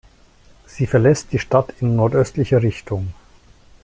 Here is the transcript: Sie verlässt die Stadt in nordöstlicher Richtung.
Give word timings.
Sie 0.65 0.87
verlässt 0.87 1.31
die 1.31 1.37
Stadt 1.37 1.75
in 1.79 1.95
nordöstlicher 1.95 2.63
Richtung. 2.63 3.13